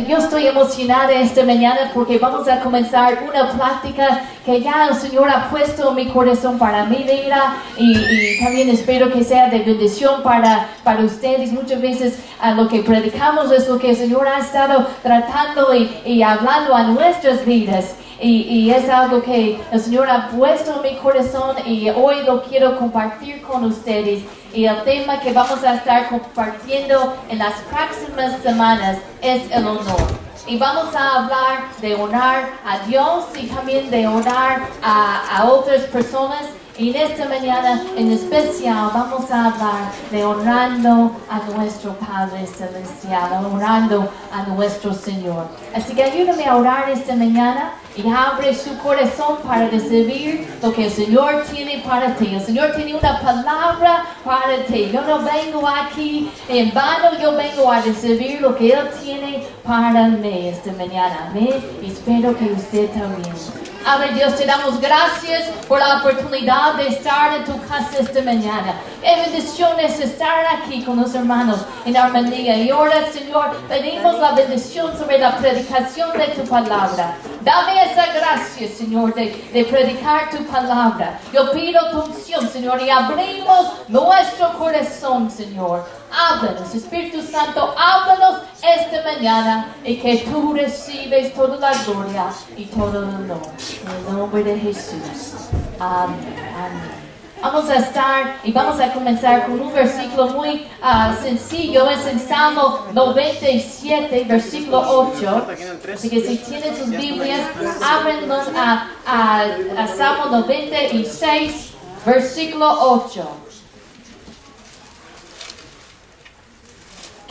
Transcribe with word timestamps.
yo 0.00 0.16
estoy 0.18 0.46
emocionada 0.46 1.12
esta 1.12 1.44
mañana 1.44 1.90
porque 1.92 2.18
vamos 2.18 2.48
a 2.48 2.60
comenzar 2.60 3.22
una 3.28 3.50
plática 3.50 4.22
que 4.44 4.60
ya 4.60 4.88
el 4.88 4.94
Señor 4.94 5.28
ha 5.28 5.50
puesto 5.50 5.90
en 5.90 5.94
mi 5.94 6.06
corazón 6.06 6.58
para 6.58 6.84
mi 6.86 6.96
vida 6.96 7.56
y, 7.76 7.96
y 7.96 8.38
también 8.40 8.68
espero 8.70 9.12
que 9.12 9.22
sea 9.22 9.48
de 9.50 9.60
bendición 9.60 10.22
para, 10.22 10.68
para 10.82 11.04
ustedes. 11.04 11.52
Muchas 11.52 11.80
veces 11.80 12.18
a 12.40 12.52
lo 12.52 12.68
que 12.68 12.80
predicamos 12.80 13.52
es 13.52 13.68
lo 13.68 13.78
que 13.78 13.90
el 13.90 13.96
Señor 13.96 14.26
ha 14.26 14.38
estado 14.38 14.86
tratando 15.02 15.74
y, 15.74 15.90
y 16.06 16.22
hablando 16.22 16.74
a 16.74 16.84
nuestras 16.84 17.44
vidas. 17.44 17.96
Y, 18.20 18.42
y, 18.42 18.70
es 18.70 18.88
algo 18.88 19.20
que 19.20 19.58
el 19.72 19.80
Señor 19.80 20.08
ha 20.08 20.28
puesto 20.28 20.76
en 20.76 20.92
mi 20.92 20.96
corazón 20.98 21.56
y 21.66 21.90
hoy 21.90 22.22
lo 22.24 22.42
quiero 22.44 22.78
compartir 22.78 23.42
con 23.42 23.64
ustedes. 23.64 24.22
Y 24.54 24.66
el 24.66 24.82
tema 24.82 25.18
que 25.20 25.32
vamos 25.32 25.64
a 25.64 25.76
estar 25.76 26.08
compartiendo 26.08 27.16
en 27.30 27.38
las 27.38 27.54
próximas 27.70 28.38
semanas 28.42 28.98
es 29.22 29.50
el 29.50 29.66
honor. 29.66 30.22
Y 30.46 30.58
vamos 30.58 30.94
a 30.94 31.22
hablar 31.22 31.64
de 31.80 31.94
honrar 31.94 32.50
a 32.66 32.80
Dios 32.80 33.24
y 33.34 33.46
también 33.46 33.90
de 33.90 34.06
honrar 34.06 34.62
a, 34.82 35.38
a 35.38 35.44
otras 35.44 35.82
personas. 35.84 36.42
Y 36.76 36.90
en 36.90 36.96
esta 36.96 37.28
mañana 37.28 37.82
en 37.96 38.12
especial 38.12 38.90
vamos 38.92 39.30
a 39.30 39.46
hablar 39.46 39.92
de 40.10 40.24
honrando 40.24 41.12
a 41.30 41.40
nuestro 41.54 41.94
Padre 41.94 42.46
Celestial, 42.46 43.44
honrando 43.44 44.10
a 44.32 44.42
nuestro 44.48 44.92
Señor. 44.92 45.46
Así 45.74 45.94
que 45.94 46.02
ayúdame 46.02 46.44
a 46.44 46.56
orar 46.56 46.90
esta 46.90 47.14
mañana 47.14 47.72
y 47.96 48.08
abre 48.08 48.54
su 48.54 48.76
corazón 48.78 49.38
para 49.46 49.68
recibir 49.68 50.48
lo 50.62 50.72
que 50.72 50.86
el 50.86 50.90
Señor 50.90 51.44
tiene 51.52 51.82
para 51.86 52.14
ti. 52.16 52.34
El 52.34 52.40
Señor 52.40 52.72
tiene 52.74 52.94
una 52.94 53.20
palabra 53.20 54.04
para 54.24 54.64
ti. 54.64 54.90
Yo 54.92 55.02
no 55.02 55.20
vengo 55.20 55.66
aquí 55.68 56.30
en 56.48 56.72
vano, 56.72 57.18
yo 57.20 57.36
vengo 57.36 57.70
a 57.70 57.80
recibir 57.80 58.40
lo 58.40 58.56
que 58.56 58.72
Él 58.72 58.88
tiene 59.02 59.44
para 59.62 60.08
mí 60.08 60.48
esta 60.48 60.72
mañana. 60.72 61.28
Amén. 61.30 61.54
Espero 61.82 62.36
que 62.36 62.46
usted 62.46 62.88
también. 62.90 63.71
Padre 63.84 64.12
Dios, 64.14 64.36
te 64.36 64.46
damos 64.46 64.80
gracias 64.80 65.48
por 65.66 65.80
la 65.80 65.98
oportunidad 65.98 66.74
de 66.74 66.86
estar 66.86 67.34
en 67.34 67.44
tu 67.44 67.60
casa 67.66 67.98
esta 67.98 68.22
mañana. 68.22 68.74
Es 69.02 69.32
bendición 69.32 69.78
es 69.80 69.98
estar 69.98 70.44
aquí 70.46 70.84
con 70.84 71.00
los 71.00 71.12
hermanos 71.14 71.58
en 71.84 71.96
armonía. 71.96 72.56
Y 72.58 72.70
ahora, 72.70 73.10
Señor, 73.12 73.56
pedimos 73.68 74.18
la 74.20 74.32
bendición 74.32 74.96
sobre 74.96 75.18
la 75.18 75.36
predicación 75.36 76.12
de 76.16 76.28
tu 76.28 76.48
palabra. 76.48 77.16
Dame 77.40 77.90
esa 77.90 78.06
gracia, 78.12 78.68
Señor, 78.68 79.14
de, 79.14 79.50
de 79.52 79.64
predicar 79.64 80.30
tu 80.30 80.44
palabra. 80.44 81.18
Yo 81.32 81.50
pido 81.50 81.90
tu 81.90 82.02
unción, 82.02 82.48
Señor, 82.48 82.80
y 82.80 82.88
abrimos 82.88 83.72
nuestro 83.88 84.56
corazón, 84.58 85.28
Señor. 85.28 85.84
Háblanos, 86.12 86.74
Espíritu 86.74 87.22
Santo, 87.22 87.74
háblanos 87.76 88.42
esta 88.62 89.02
mañana 89.02 89.74
y 89.82 89.96
que 89.96 90.18
tú 90.18 90.52
recibes 90.52 91.32
toda 91.34 91.56
la 91.56 91.72
gloria 91.84 92.26
y 92.56 92.66
todo 92.66 92.98
el 92.98 93.08
honor. 93.08 93.40
En 93.82 94.06
el 94.08 94.18
nombre 94.18 94.44
de 94.44 94.58
Jesús. 94.58 95.48
Amén. 95.80 96.18
Amén. 96.54 97.02
Vamos 97.40 97.68
a 97.70 97.76
estar 97.76 98.36
y 98.44 98.52
vamos 98.52 98.78
a 98.78 98.92
comenzar 98.92 99.46
con 99.46 99.60
un 99.60 99.72
versículo 99.72 100.28
muy 100.28 100.68
uh, 100.80 101.22
sencillo. 101.22 101.88
Es 101.88 102.06
en 102.06 102.20
Salmo 102.20 102.86
97, 102.92 104.24
versículo 104.28 105.08
8. 105.16 105.46
Así 105.92 106.08
que 106.08 106.20
si 106.20 106.36
tienen 106.36 106.76
sus 106.76 106.90
Biblias, 106.90 107.40
ábrenlos 107.82 108.46
a, 108.54 108.90
a, 109.04 109.44
a 109.76 109.88
Salmo 109.88 110.26
96, 110.26 111.72
versículo 112.06 112.70
8. 112.80 113.28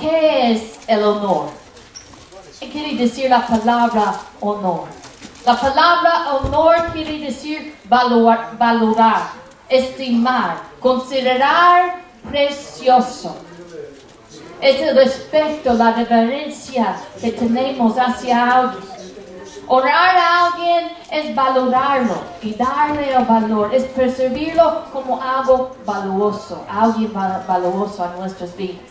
¿Qué 0.02 0.52
es 0.52 0.80
el 0.88 1.03
honor? 1.03 1.49
¿Qué 2.59 2.69
quiere 2.69 2.95
decir 2.95 3.30
la 3.30 3.45
palabra 3.45 4.16
honor? 4.39 4.85
La 5.45 5.55
palabra 5.55 6.33
honor 6.33 6.76
quiere 6.92 7.20
decir 7.20 7.77
valorar, 7.86 9.27
estimar, 9.70 10.58
considerar 10.80 11.98
precioso. 12.27 13.36
Es 14.59 14.81
el 14.81 14.95
respeto, 14.95 15.73
la 15.73 15.93
reverencia 15.93 16.95
que 17.21 17.33
tenemos 17.33 17.95
hacia 17.95 18.58
alguien. 18.58 18.83
Honrar 19.67 20.17
a 20.17 20.45
alguien 20.47 20.92
es 21.11 21.36
valorarlo 21.36 22.15
y 22.42 22.55
darle 22.55 23.14
el 23.14 23.23
valor, 23.26 23.73
es 23.73 23.83
percibirlo 23.83 24.86
como 24.92 25.21
algo 25.21 25.76
valioso, 25.86 26.65
alguien 26.67 27.14
valioso 27.14 28.03
a 28.03 28.15
nuestras 28.17 28.58
vidas. 28.58 28.90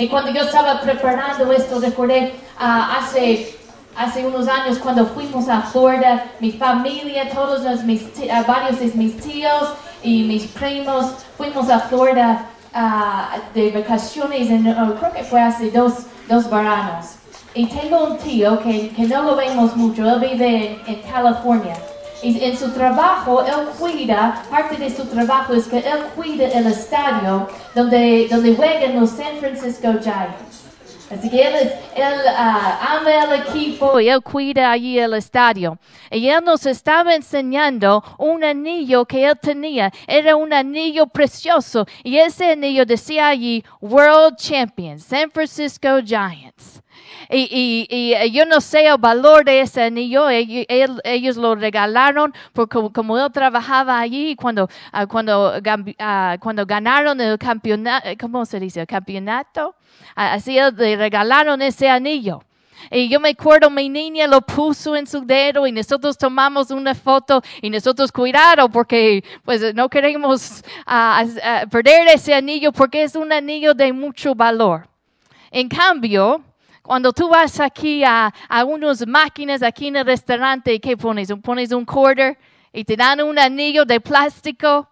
Y 0.00 0.08
cuando 0.08 0.30
yo 0.32 0.40
estaba 0.40 0.80
preparando 0.80 1.52
esto, 1.52 1.78
recordé 1.78 2.32
uh, 2.58 2.98
hace, 2.98 3.54
hace 3.94 4.26
unos 4.26 4.48
años 4.48 4.78
cuando 4.78 5.04
fuimos 5.04 5.46
a 5.46 5.60
Florida, 5.60 6.24
mi 6.40 6.52
familia, 6.52 7.28
todos 7.28 7.84
mis, 7.84 8.04
uh, 8.04 8.46
varios 8.48 8.80
de 8.80 8.90
mis 8.94 9.20
tíos 9.20 9.74
y 10.02 10.22
mis 10.22 10.46
primos, 10.46 11.12
fuimos 11.36 11.68
a 11.68 11.80
Florida 11.80 12.46
uh, 12.74 13.54
de 13.54 13.72
vacaciones, 13.72 14.48
en, 14.48 14.62
creo 14.72 15.12
que 15.12 15.22
fue 15.22 15.38
hace 15.38 15.70
dos, 15.70 16.06
dos 16.30 16.48
veranos. 16.48 17.16
Y 17.52 17.66
tengo 17.66 18.06
un 18.06 18.16
tío 18.16 18.58
que, 18.62 18.88
que 18.96 19.02
no 19.02 19.20
lo 19.20 19.36
vemos 19.36 19.76
mucho, 19.76 20.10
él 20.10 20.18
vive 20.18 20.80
en, 20.86 20.94
en 20.94 21.02
California. 21.02 21.76
Y 22.22 22.44
en 22.44 22.56
su 22.56 22.70
trabajo, 22.72 23.42
él 23.44 23.68
cuida, 23.78 24.42
parte 24.50 24.76
de 24.76 24.90
su 24.94 25.06
trabajo 25.06 25.54
es 25.54 25.66
que 25.66 25.78
él 25.78 26.00
cuida 26.14 26.48
el 26.48 26.66
estadio 26.66 27.48
donde, 27.74 28.28
donde 28.30 28.54
juegan 28.54 29.00
los 29.00 29.10
San 29.10 29.38
Francisco 29.38 29.88
Giants. 30.02 30.70
Así 31.10 31.28
que 31.28 31.42
él, 31.42 31.54
es, 31.56 31.72
él 31.96 32.20
uh, 32.24 32.98
ama 32.98 33.24
el 33.24 33.40
equipo 33.40 33.98
y 33.98 34.08
él 34.08 34.22
cuida 34.22 34.70
allí 34.70 34.96
el 34.96 35.14
estadio. 35.14 35.76
Y 36.10 36.28
él 36.28 36.44
nos 36.44 36.66
estaba 36.66 37.16
enseñando 37.16 38.04
un 38.16 38.44
anillo 38.44 39.04
que 39.04 39.26
él 39.26 39.36
tenía. 39.40 39.90
Era 40.06 40.36
un 40.36 40.52
anillo 40.52 41.06
precioso. 41.06 41.84
Y 42.04 42.18
ese 42.18 42.52
anillo 42.52 42.86
decía 42.86 43.28
allí 43.28 43.64
World 43.80 44.36
Champions, 44.36 45.02
San 45.02 45.32
Francisco 45.32 46.00
Giants. 46.04 46.80
Y, 47.32 47.86
y, 47.88 48.14
y, 48.14 48.30
yo 48.32 48.44
no 48.44 48.60
sé 48.60 48.86
el 48.86 48.98
valor 48.98 49.44
de 49.44 49.60
ese 49.60 49.84
anillo, 49.84 50.28
ellos, 50.28 50.66
ellos 51.04 51.36
lo 51.36 51.54
regalaron 51.54 52.34
porque 52.52 52.76
como 52.92 53.16
él 53.18 53.30
trabajaba 53.30 54.00
allí, 54.00 54.34
cuando, 54.34 54.64
uh, 54.92 55.06
cuando, 55.06 55.54
uh, 55.56 56.38
cuando 56.40 56.66
ganaron 56.66 57.20
el 57.20 57.38
campeonato, 57.38 58.08
¿cómo 58.20 58.44
se 58.44 58.58
dice? 58.58 58.80
El 58.80 58.88
campeonato, 58.88 59.68
uh, 59.68 59.74
así 60.16 60.58
le 60.76 60.96
regalaron 60.96 61.62
ese 61.62 61.88
anillo. 61.88 62.42
Y 62.90 63.08
yo 63.08 63.20
me 63.20 63.28
acuerdo, 63.28 63.70
mi 63.70 63.88
niña 63.88 64.26
lo 64.26 64.40
puso 64.40 64.96
en 64.96 65.06
su 65.06 65.24
dedo 65.24 65.68
y 65.68 65.72
nosotros 65.72 66.18
tomamos 66.18 66.72
una 66.72 66.96
foto 66.96 67.42
y 67.62 67.70
nosotros 67.70 68.10
cuidado 68.10 68.68
porque 68.70 69.22
pues 69.44 69.74
no 69.74 69.88
queremos 69.88 70.64
perder 71.70 72.08
ese 72.08 72.34
anillo 72.34 72.72
porque 72.72 73.02
es 73.02 73.14
un 73.14 73.32
anillo 73.32 73.74
de 73.74 73.92
mucho 73.92 74.34
valor. 74.34 74.88
En 75.50 75.68
cambio, 75.68 76.42
cuando 76.82 77.12
tú 77.12 77.28
vas 77.28 77.60
aquí 77.60 78.02
a, 78.04 78.32
a 78.48 78.64
unas 78.64 79.06
máquinas 79.06 79.62
aquí 79.62 79.88
en 79.88 79.96
el 79.96 80.06
restaurante, 80.06 80.80
¿qué 80.80 80.96
pones? 80.96 81.32
Pones 81.42 81.72
un 81.72 81.84
quarter 81.84 82.38
y 82.72 82.84
te 82.84 82.96
dan 82.96 83.20
un 83.20 83.38
anillo 83.38 83.84
de 83.84 84.00
plástico. 84.00 84.88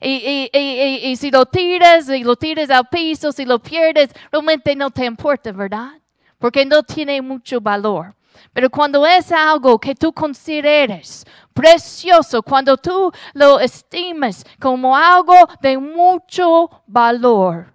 Y, 0.00 0.10
y, 0.10 0.50
y, 0.52 1.10
y, 1.10 1.16
si 1.16 1.30
lo 1.30 1.44
tiras 1.44 2.08
y 2.08 2.22
lo 2.22 2.36
tiras 2.36 2.70
al 2.70 2.88
piso, 2.88 3.32
si 3.32 3.44
lo 3.44 3.58
pierdes, 3.58 4.10
realmente 4.30 4.76
no 4.76 4.90
te 4.90 5.04
importa, 5.04 5.50
¿verdad? 5.50 5.90
Porque 6.38 6.64
no 6.64 6.84
tiene 6.84 7.20
mucho 7.20 7.60
valor. 7.60 8.14
Pero 8.52 8.70
cuando 8.70 9.04
es 9.04 9.32
algo 9.32 9.78
que 9.78 9.94
tú 9.94 10.12
consideres 10.12 11.26
precioso, 11.52 12.42
cuando 12.42 12.76
tú 12.76 13.10
lo 13.32 13.58
estimas 13.58 14.44
como 14.60 14.96
algo 14.96 15.34
de 15.60 15.78
mucho 15.78 16.70
valor, 16.86 17.72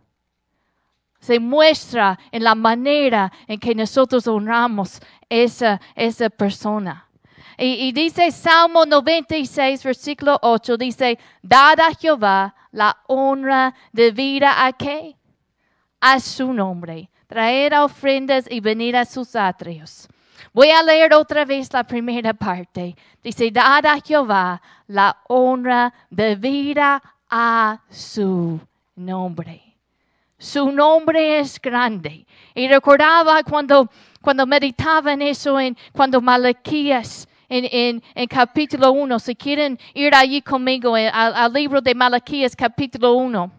se 1.21 1.39
muestra 1.39 2.19
en 2.31 2.43
la 2.43 2.55
manera 2.55 3.31
en 3.47 3.59
que 3.59 3.73
nosotros 3.73 4.27
honramos 4.27 4.99
esa, 5.29 5.79
esa 5.95 6.29
persona. 6.29 7.07
Y, 7.57 7.91
dice 7.91 8.31
Salmo 8.31 8.85
96, 8.85 9.83
versículo 9.83 10.39
8, 10.41 10.77
dice, 10.77 11.19
dad 11.43 11.79
a 11.79 11.93
Jehová 11.93 12.55
la 12.71 12.97
honra 13.05 13.75
de 13.91 14.09
vida 14.09 14.65
a 14.65 14.73
qué? 14.73 15.15
A 15.99 16.19
su 16.19 16.51
nombre. 16.53 17.09
Traer 17.27 17.75
ofrendas 17.75 18.45
y 18.49 18.59
venir 18.59 18.97
a 18.97 19.05
sus 19.05 19.35
atrios. 19.35 20.07
Voy 20.53 20.71
a 20.71 20.81
leer 20.81 21.13
otra 21.13 21.45
vez 21.45 21.71
la 21.71 21.83
primera 21.83 22.33
parte. 22.33 22.95
Dice, 23.23 23.51
dad 23.51 23.85
a 23.85 23.99
Jehová 23.99 24.59
la 24.87 25.17
honra 25.27 25.93
de 26.09 26.35
vida 26.35 27.01
a 27.29 27.79
su 27.91 28.59
nombre. 28.95 29.70
Su 30.41 30.71
nombre 30.71 31.37
es 31.37 31.61
grande. 31.61 32.25
Y 32.55 32.67
recordaba 32.67 33.43
cuando, 33.43 33.87
cuando 34.23 34.47
meditaba 34.47 35.13
en 35.13 35.21
eso, 35.21 35.59
en, 35.59 35.77
cuando 35.93 36.19
Malaquías, 36.19 37.27
en, 37.47 37.65
en, 37.71 38.03
en 38.15 38.27
capítulo 38.27 38.91
1, 38.91 39.19
si 39.19 39.35
quieren 39.35 39.77
ir 39.93 40.15
allí 40.15 40.41
conmigo 40.41 40.95
al, 40.95 41.11
al 41.13 41.53
libro 41.53 41.79
de 41.79 41.93
Malaquías 41.93 42.55
capítulo 42.55 43.13
1. 43.13 43.51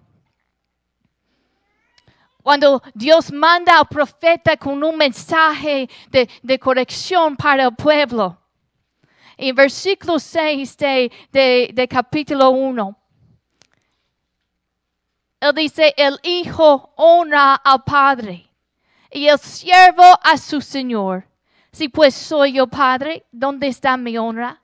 Cuando 2.43 2.83
Dios 2.95 3.33
manda 3.33 3.79
al 3.79 3.87
profeta 3.87 4.57
con 4.57 4.83
un 4.83 4.97
mensaje 4.97 5.89
de, 6.11 6.29
de 6.43 6.59
corrección 6.59 7.37
para 7.37 7.63
el 7.63 7.77
pueblo. 7.77 8.37
En 9.37 9.55
versículo 9.55 10.19
6 10.19 10.77
de, 10.77 11.13
de, 11.31 11.71
de 11.73 11.87
capítulo 11.87 12.51
1. 12.51 13.02
Él 15.43 15.53
dice, 15.57 15.93
el 15.97 16.21
hijo 16.23 16.93
honra 16.95 17.57
al 17.57 17.83
padre 17.83 18.49
y 19.11 19.27
el 19.27 19.41
siervo 19.41 20.05
a 20.23 20.39
su 20.39 20.61
señor. 20.61 21.27
Si 21.73 21.89
pues 21.89 22.15
soy 22.15 22.53
yo 22.53 22.69
padre, 22.69 23.27
¿dónde 23.33 23.67
está 23.67 23.97
mi 23.97 24.17
honra? 24.17 24.63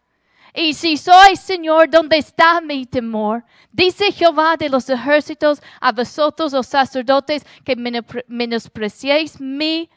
Y 0.55 0.75
si 0.75 0.97
soy 0.97 1.35
Señor, 1.35 1.91
¿dónde 1.91 2.19
está 2.19 2.61
mi 2.61 2.87
temor? 2.87 3.45
Dice 3.73 4.13
Jehová 4.13 4.57
de 4.57 4.69
los 4.69 4.89
ejércitos 4.89 5.61
a 5.81 5.91
vosotros 5.91 6.53
los 6.53 6.69
sacerdotes 6.69 7.45
que 7.65 7.75
menospreciéis 8.29 9.41
mi 9.41 9.91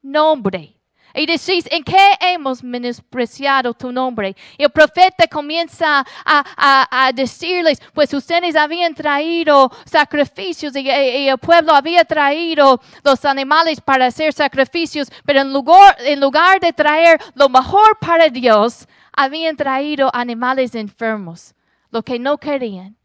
nombre. 0.00 0.80
Y 1.14 1.26
decís, 1.26 1.68
¿en 1.70 1.84
qué 1.84 2.16
hemos 2.20 2.62
menospreciado 2.64 3.74
tu 3.74 3.92
nombre? 3.92 4.34
Y 4.56 4.64
el 4.64 4.70
profeta 4.70 5.26
comienza 5.26 6.04
a, 6.24 7.12
decirles, 7.14 7.80
pues 7.92 8.12
ustedes 8.14 8.56
habían 8.56 8.94
traído 8.94 9.70
sacrificios 9.84 10.74
y, 10.76 10.88
el 10.88 11.38
pueblo 11.38 11.74
había 11.74 12.04
traído 12.04 12.80
los 13.04 13.24
animales 13.24 13.80
para 13.80 14.06
hacer 14.06 14.32
sacrificios, 14.32 15.08
pero 15.24 15.40
en 15.40 15.52
lugar, 15.52 15.96
en 16.00 16.20
lugar 16.20 16.60
de 16.60 16.72
traer 16.72 17.20
lo 17.34 17.48
mejor 17.48 17.98
para 18.00 18.28
Dios, 18.28 18.86
habían 19.12 19.56
traído 19.56 20.10
animales 20.14 20.74
enfermos, 20.74 21.54
lo 21.90 22.02
que 22.02 22.18
no 22.18 22.38
querían. 22.38 22.96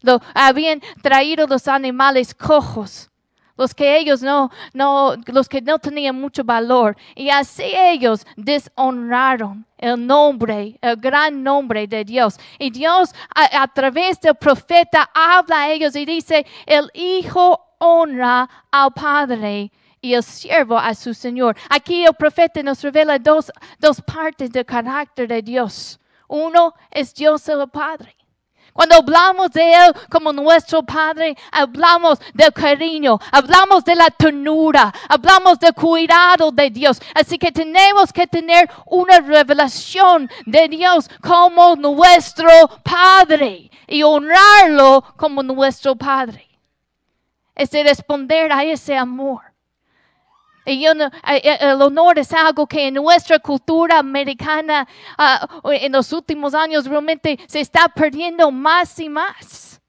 Lo, 0.00 0.20
habían 0.34 0.80
traído 1.02 1.46
los 1.46 1.66
animales 1.66 2.34
cojos, 2.34 3.07
los 3.58 3.74
que 3.74 3.98
ellos 3.98 4.22
no, 4.22 4.50
no, 4.72 5.14
los 5.26 5.48
que 5.48 5.60
no 5.60 5.78
tenían 5.78 6.18
mucho 6.18 6.44
valor. 6.44 6.96
Y 7.14 7.28
así 7.28 7.64
ellos 7.64 8.24
deshonraron 8.36 9.66
el 9.76 10.06
nombre, 10.06 10.78
el 10.80 10.96
gran 10.96 11.42
nombre 11.42 11.86
de 11.86 12.04
Dios. 12.04 12.38
Y 12.58 12.70
Dios 12.70 13.12
a, 13.34 13.68
través 13.68 14.20
del 14.20 14.36
profeta 14.36 15.10
habla 15.12 15.62
a 15.62 15.70
ellos 15.70 15.94
y 15.96 16.06
dice, 16.06 16.46
el 16.64 16.90
Hijo 16.94 17.60
honra 17.78 18.48
al 18.70 18.92
Padre 18.92 19.70
y 20.00 20.14
el 20.14 20.22
siervo 20.22 20.78
a 20.78 20.94
su 20.94 21.12
Señor. 21.12 21.56
Aquí 21.68 22.04
el 22.04 22.14
profeta 22.14 22.62
nos 22.62 22.80
revela 22.82 23.18
dos, 23.18 23.50
dos 23.78 24.00
partes 24.00 24.50
del 24.52 24.64
carácter 24.64 25.26
de 25.26 25.42
Dios. 25.42 25.98
Uno 26.28 26.74
es 26.90 27.12
Dios 27.12 27.48
el 27.48 27.68
Padre. 27.68 28.17
Cuando 28.78 28.94
hablamos 28.94 29.50
de 29.50 29.74
Él 29.74 29.92
como 30.08 30.32
nuestro 30.32 30.84
Padre, 30.84 31.36
hablamos 31.50 32.20
del 32.32 32.52
cariño, 32.52 33.18
hablamos 33.32 33.84
de 33.84 33.96
la 33.96 34.08
ternura, 34.08 34.94
hablamos 35.08 35.58
del 35.58 35.74
cuidado 35.74 36.52
de 36.52 36.70
Dios. 36.70 37.02
Así 37.12 37.40
que 37.40 37.50
tenemos 37.50 38.12
que 38.12 38.28
tener 38.28 38.70
una 38.86 39.18
revelación 39.18 40.30
de 40.46 40.68
Dios 40.68 41.10
como 41.20 41.74
nuestro 41.74 42.48
Padre 42.84 43.68
y 43.88 44.04
honrarlo 44.04 45.02
como 45.16 45.42
nuestro 45.42 45.96
Padre. 45.96 46.46
Es 47.56 47.72
de 47.72 47.82
responder 47.82 48.52
a 48.52 48.62
ese 48.62 48.96
amor. 48.96 49.47
El 50.68 51.80
honor 51.80 52.18
es 52.18 52.30
algo 52.32 52.66
que 52.66 52.88
en 52.88 52.94
nuestra 52.94 53.38
cultura 53.38 53.98
americana 53.98 54.86
ah, 55.16 55.48
en 55.64 55.92
los 55.92 56.12
últimos 56.12 56.54
años 56.54 56.84
realmente 56.84 57.38
se 57.46 57.60
está 57.60 57.88
perdiendo 57.88 58.50
más 58.50 58.98
y 58.98 59.08
más. 59.08 59.80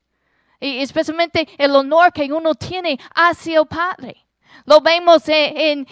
Y 0.60 0.80
especialmente 0.80 1.48
el 1.58 1.76
honor 1.76 2.14
que 2.14 2.32
uno 2.32 2.56
tiene 2.56 2.98
hacia 3.14 3.60
el 3.60 3.68
Padre. 3.68 4.26
Lo 4.66 4.82
vemos 4.82 5.24
en, 5.28 5.86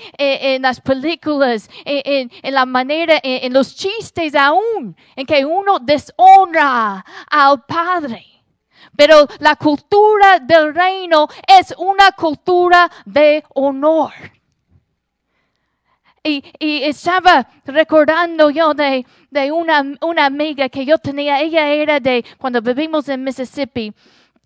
las 0.61 0.79
películas, 0.81 1.69
en, 1.83 2.29
la 2.43 2.65
manera, 2.65 3.19
en, 3.23 3.51
los 3.51 3.75
chistes 3.75 4.35
aún, 4.35 4.95
en 5.15 5.25
que 5.25 5.45
uno 5.45 5.79
deshonra 5.79 7.03
al 7.29 7.65
Padre. 7.65 8.25
Pero 8.95 9.27
la 9.39 9.55
cultura 9.55 10.39
del 10.39 10.73
reino 10.73 11.27
es 11.47 11.73
una 11.77 12.11
cultura 12.11 12.89
de 13.05 13.43
honor. 13.53 14.11
Y, 16.27 16.83
estaba 16.83 17.47
recordando 17.65 18.49
yo 18.49 18.73
de, 18.73 19.05
una, 19.51 19.83
una, 20.01 20.25
amiga 20.25 20.69
que 20.69 20.85
yo 20.85 20.97
tenía. 20.97 21.41
Ella 21.41 21.69
era 21.69 21.99
de 21.99 22.25
cuando 22.37 22.61
vivimos 22.61 23.07
en 23.09 23.23
Mississippi. 23.23 23.93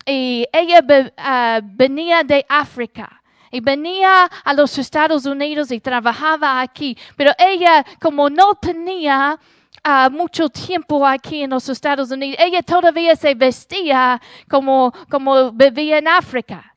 Y 0.06 0.48
ella 0.52 1.12
ah, 1.18 1.62
venía 1.64 2.24
de 2.24 2.46
África. 2.48 3.22
Y 3.52 3.60
venía 3.60 4.26
a 4.26 4.54
los 4.54 4.78
Estados 4.78 5.26
Unidos 5.26 5.72
y 5.72 5.80
trabajaba 5.80 6.62
aquí. 6.62 6.98
Pero 7.18 7.32
ella, 7.38 7.86
como 8.00 8.30
no 8.30 8.56
tenía 8.56 9.38
ah, 9.84 10.10
mucho 10.10 10.50
tiempo 10.50 11.06
aquí 11.06 11.44
en 11.44 11.50
los 11.50 11.68
Estados 11.68 12.12
Unidos, 12.12 12.38
ella 12.40 12.62
todavía 12.62 13.16
se 13.16 13.36
vestía 13.36 14.22
como, 14.50 14.94
como 15.10 15.52
vivía 15.52 15.98
en 15.98 16.08
África. 16.08 16.71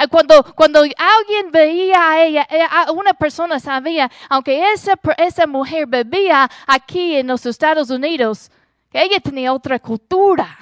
Ah, 0.00 0.06
cuando, 0.06 0.44
cuando 0.54 0.78
alguien 0.78 1.50
veía 1.50 2.10
a 2.10 2.22
ella, 2.22 2.46
eh, 2.48 2.64
una 2.94 3.14
persona 3.14 3.58
sabía, 3.58 4.08
aunque 4.28 4.72
esa, 4.72 5.46
mujer 5.48 5.88
vivía 5.88 6.48
aquí 6.68 7.16
en 7.16 7.26
los 7.26 7.44
Estados 7.44 7.90
Unidos, 7.90 8.48
que 8.92 9.02
ella 9.02 9.18
tenía 9.18 9.52
otra 9.52 9.80
cultura. 9.80 10.56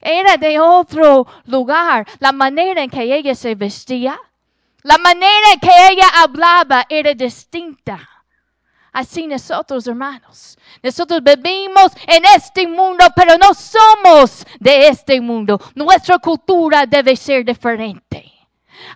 Era 0.00 0.36
de 0.36 0.58
otro 0.58 1.28
lugar. 1.44 2.04
La 2.18 2.32
manera 2.32 2.82
en 2.82 2.90
que 2.90 3.02
ella 3.02 3.36
se 3.36 3.54
vestía, 3.54 4.18
la 4.82 4.98
manera 4.98 5.52
en 5.54 5.60
que 5.60 5.70
ella 5.92 6.08
hablaba 6.16 6.86
era 6.88 7.14
distinta. 7.14 8.00
Así 8.90 9.28
nosotros, 9.28 9.86
hermanos. 9.86 10.58
Nosotros 10.82 11.22
vivimos 11.22 11.92
en 12.04 12.24
este 12.34 12.66
mundo, 12.66 13.04
pero 13.14 13.38
no 13.38 13.54
somos 13.54 14.44
de 14.58 14.88
este 14.88 15.20
mundo. 15.20 15.60
Nuestra 15.76 16.18
cultura 16.18 16.84
debe 16.84 17.14
ser 17.14 17.44
diferente. 17.44 18.39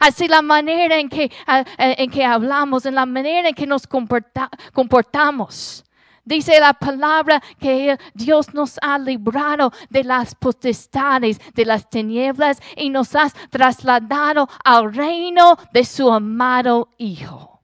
Así 0.01 0.29
la 0.29 0.43
manera 0.43 0.97
en 0.97 1.09
que, 1.09 1.31
ah, 1.47 1.65
eh, 1.79 1.97
en 1.99 2.11
que 2.11 2.25
hablamos, 2.25 2.87
en 2.87 2.95
la 2.95 3.07
manera 3.07 3.49
en 3.49 3.55
que 3.55 3.67
nos 3.67 3.87
comportamos. 3.87 5.85
Dice 6.25 6.59
la 6.59 6.73
palabra 6.73 7.43
que 7.61 7.99
Dios 8.15 8.55
nos 8.55 8.79
ha 8.81 8.99
librado 8.99 9.73
de 9.91 10.05
las 10.05 10.35
potestades, 10.35 11.39
de 11.53 11.67
las 11.67 11.91
tinieblas 11.91 12.63
y 12.77 12.89
nos 12.89 13.15
ha 13.15 13.29
trasladado 13.51 14.49
al 14.65 14.95
reino 14.95 15.59
de 15.73 15.85
su 15.85 16.11
amado 16.11 16.89
Hijo. 16.97 17.61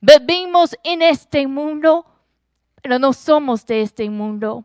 Vivimos 0.00 0.76
en 0.82 1.02
este 1.02 1.46
mundo, 1.46 2.06
pero 2.80 2.98
no 2.98 3.12
somos 3.12 3.66
de 3.66 3.82
este 3.82 4.08
mundo. 4.08 4.64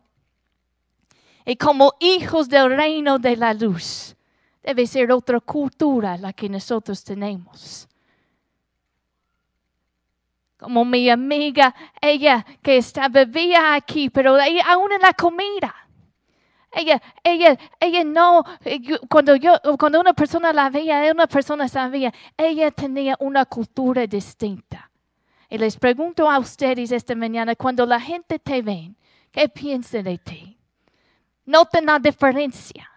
Y 1.44 1.56
como 1.56 1.94
hijos 2.00 2.48
del 2.48 2.74
reino 2.76 3.18
de 3.18 3.36
la 3.36 3.52
luz, 3.52 4.16
Debe 4.62 4.86
ser 4.86 5.10
otra 5.10 5.40
cultura 5.40 6.16
la 6.18 6.32
que 6.32 6.48
nosotros 6.48 7.02
tenemos. 7.02 7.88
Como 10.58 10.84
mi 10.84 11.08
amiga, 11.08 11.74
ella 12.00 12.44
que 12.62 12.76
está, 12.76 13.08
vivía 13.08 13.74
aquí, 13.74 14.10
pero 14.10 14.36
aún 14.66 14.92
en 14.92 15.00
la 15.00 15.14
comida. 15.14 15.74
Ella, 16.72 17.02
ella, 17.24 17.58
ella 17.80 18.04
no, 18.04 18.44
cuando 19.08 19.34
yo, 19.36 19.54
cuando 19.78 20.00
una 20.00 20.12
persona 20.12 20.52
la 20.52 20.68
veía, 20.68 21.10
una 21.10 21.26
persona 21.26 21.66
sabía, 21.66 22.12
ella 22.36 22.70
tenía 22.70 23.16
una 23.18 23.44
cultura 23.44 24.06
distinta. 24.06 24.90
Y 25.48 25.58
les 25.58 25.76
pregunto 25.76 26.30
a 26.30 26.38
ustedes 26.38 26.92
esta 26.92 27.14
mañana, 27.14 27.56
cuando 27.56 27.86
la 27.86 27.98
gente 27.98 28.38
te 28.38 28.62
ve, 28.62 28.94
¿qué 29.32 29.48
piensa 29.48 30.02
de 30.02 30.18
ti? 30.18 30.58
Noten 31.46 31.86
la 31.86 31.98
diferencia. 31.98 32.89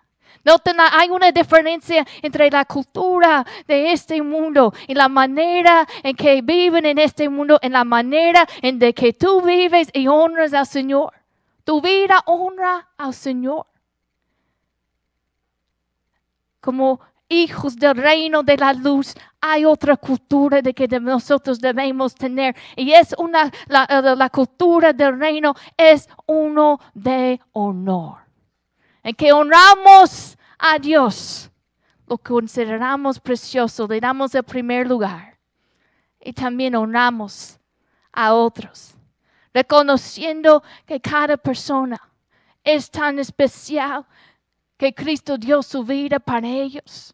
No 0.43 0.57
hay 0.91 1.09
una 1.09 1.31
diferencia 1.31 2.05
entre 2.21 2.49
la 2.51 2.65
cultura 2.65 3.45
de 3.65 3.93
este 3.93 4.21
mundo 4.21 4.73
y 4.87 4.93
la 4.93 5.07
manera 5.07 5.87
en 6.03 6.15
que 6.15 6.41
viven 6.41 6.85
en 6.85 6.97
este 6.97 7.29
mundo, 7.29 7.59
en 7.61 7.71
la 7.71 7.85
manera 7.85 8.45
en 8.61 8.77
de 8.77 8.93
que 8.93 9.13
tú 9.13 9.41
vives 9.41 9.87
y 9.93 10.07
honras 10.07 10.53
al 10.53 10.67
Señor. 10.67 11.13
Tu 11.63 11.79
vida 11.79 12.19
honra 12.25 12.89
al 12.97 13.13
Señor. 13.13 13.65
Como 16.59 16.99
hijos 17.29 17.77
del 17.77 17.95
reino 17.95 18.43
de 18.43 18.57
la 18.57 18.73
luz, 18.73 19.15
hay 19.39 19.63
otra 19.63 19.95
cultura 19.95 20.61
de 20.61 20.73
que 20.73 20.87
nosotros 20.99 21.59
debemos 21.61 22.15
tener. 22.15 22.53
Y 22.75 22.91
es 22.91 23.15
una, 23.17 23.49
la, 23.67 23.87
la 24.17 24.29
cultura 24.29 24.91
del 24.91 25.17
reino 25.17 25.55
es 25.77 26.09
uno 26.25 26.81
de 26.93 27.39
honor 27.53 28.22
en 29.03 29.13
que 29.15 29.31
honramos 29.33 30.37
a 30.57 30.79
Dios, 30.79 31.51
lo 32.07 32.17
consideramos 32.17 33.19
precioso, 33.19 33.87
le 33.87 33.99
damos 33.99 34.33
el 34.33 34.43
primer 34.43 34.87
lugar 34.87 35.37
y 36.19 36.31
también 36.31 36.75
honramos 36.75 37.59
a 38.11 38.33
otros, 38.33 38.95
reconociendo 39.53 40.63
que 40.85 40.99
cada 40.99 41.35
persona 41.35 42.01
es 42.63 42.89
tan 42.89 43.19
especial 43.19 44.05
que 44.77 44.93
Cristo 44.93 45.37
dio 45.37 45.61
su 45.61 45.83
vida 45.83 46.19
para 46.19 46.47
ellos. 46.47 47.13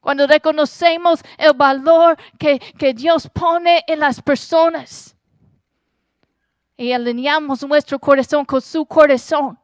Cuando 0.00 0.26
reconocemos 0.26 1.20
el 1.36 1.52
valor 1.52 2.16
que, 2.38 2.58
que 2.58 2.94
Dios 2.94 3.28
pone 3.28 3.84
en 3.86 3.98
las 3.98 4.22
personas 4.22 5.14
y 6.78 6.92
alineamos 6.92 7.62
nuestro 7.62 7.98
corazón 7.98 8.46
con 8.46 8.62
su 8.62 8.86
corazón. 8.86 9.59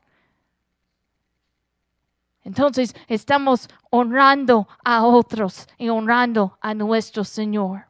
Entonces 2.46 2.94
estamos 3.08 3.68
honrando 3.90 4.68
a 4.84 5.04
otros 5.04 5.66
y 5.78 5.88
honrando 5.88 6.56
a 6.60 6.74
nuestro 6.74 7.24
Señor. 7.24 7.86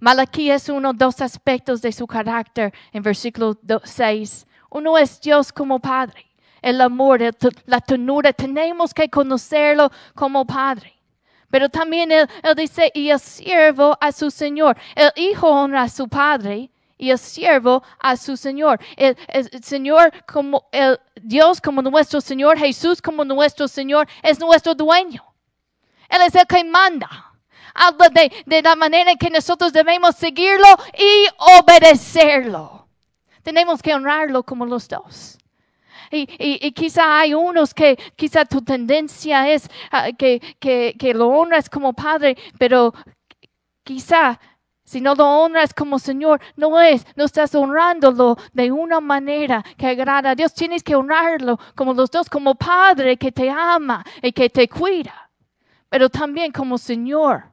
Malaquías 0.00 0.64
es 0.64 0.68
uno 0.68 0.92
dos 0.92 1.20
aspectos 1.20 1.80
de 1.80 1.92
su 1.92 2.08
carácter 2.08 2.74
en 2.92 3.04
versículo 3.04 3.56
6. 3.84 4.48
Uno 4.68 4.98
es 4.98 5.20
Dios 5.20 5.52
como 5.52 5.78
Padre, 5.78 6.26
el 6.60 6.80
amor, 6.80 7.20
la 7.66 7.80
ternura. 7.80 8.32
Tenemos 8.32 8.92
que 8.92 9.08
conocerlo 9.08 9.92
como 10.16 10.44
Padre. 10.44 10.92
Pero 11.48 11.68
también 11.68 12.10
él, 12.10 12.28
él, 12.42 12.54
dice, 12.56 12.90
y 12.92 13.10
el 13.10 13.20
siervo 13.20 13.96
a 14.00 14.10
su 14.10 14.28
Señor. 14.28 14.76
El 14.96 15.12
hijo 15.14 15.48
honra 15.48 15.82
a 15.82 15.88
su 15.88 16.08
padre 16.08 16.68
y 16.96 17.10
el 17.10 17.18
siervo 17.18 17.82
a 17.98 18.16
su 18.16 18.36
Señor. 18.36 18.80
El, 18.96 19.16
Señor 19.62 20.12
como 20.26 20.68
el 20.72 20.98
Dios 21.16 21.60
como 21.60 21.82
nuestro 21.82 22.20
Señor, 22.20 22.58
Jesús 22.58 23.00
como 23.02 23.24
nuestro 23.24 23.68
Señor, 23.68 24.08
es 24.22 24.38
nuestro 24.38 24.74
dueño. 24.74 25.24
Él 26.08 26.22
es 26.22 26.34
el 26.34 26.46
que 26.46 26.64
manda. 26.64 27.32
Habla 27.74 28.08
de, 28.08 28.32
de 28.46 28.62
la 28.62 28.76
manera 28.76 29.10
en 29.10 29.18
que 29.18 29.30
nosotros 29.30 29.72
debemos 29.72 30.14
seguirlo 30.14 30.68
y 30.96 31.26
obedecerlo. 31.58 32.86
Tenemos 33.42 33.82
que 33.82 33.92
honrarlo 33.94 34.42
como 34.44 34.64
los 34.64 34.88
dos. 34.88 35.38
Y, 36.10 36.28
y, 36.38 36.70
quizá 36.72 37.18
hay 37.18 37.34
unos 37.34 37.74
que 37.74 37.96
quizá 38.14 38.44
tu 38.44 38.62
tendencia 38.62 39.50
es 39.50 39.68
ah, 39.90 40.12
que, 40.16 40.40
que, 40.60 40.94
que 40.98 41.12
lo 41.12 41.28
honras 41.28 41.68
como 41.68 41.92
padre, 41.92 42.36
pero 42.56 42.94
quizá 43.82 44.38
si 44.84 45.00
no 45.00 45.14
lo 45.14 45.26
honras 45.26 45.72
como 45.72 45.98
Señor, 45.98 46.40
no 46.56 46.78
es, 46.80 47.06
no 47.16 47.24
estás 47.24 47.54
honrándolo 47.54 48.36
de 48.52 48.70
una 48.70 49.00
manera 49.00 49.64
que 49.78 49.86
agrada 49.86 50.30
a 50.30 50.34
Dios. 50.34 50.52
Tienes 50.52 50.82
que 50.82 50.94
honrarlo 50.94 51.58
como 51.74 51.94
los 51.94 52.10
dos, 52.10 52.28
como 52.28 52.54
Padre 52.54 53.16
que 53.16 53.32
te 53.32 53.48
ama 53.48 54.04
y 54.22 54.32
que 54.32 54.50
te 54.50 54.68
cuida, 54.68 55.30
pero 55.88 56.10
también 56.10 56.52
como 56.52 56.76
Señor 56.76 57.44